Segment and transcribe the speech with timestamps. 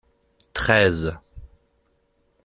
[0.55, 1.11] treize